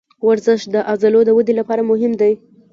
ورزش 0.27 0.61
د 0.73 0.75
عضلو 0.91 1.19
د 1.25 1.29
ودې 1.37 1.53
لپاره 1.59 1.81
مهم 1.91 2.11
دی. 2.21 2.33